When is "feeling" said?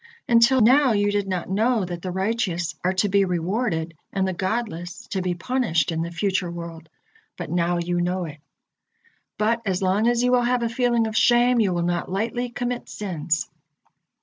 10.69-11.05